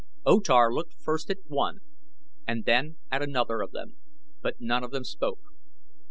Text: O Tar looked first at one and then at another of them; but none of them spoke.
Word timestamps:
O 0.25 0.39
Tar 0.39 0.73
looked 0.73 0.95
first 0.95 1.29
at 1.29 1.37
one 1.45 1.77
and 2.47 2.65
then 2.65 2.97
at 3.11 3.21
another 3.21 3.61
of 3.61 3.69
them; 3.69 3.97
but 4.41 4.59
none 4.59 4.83
of 4.83 4.89
them 4.89 5.03
spoke. 5.03 5.37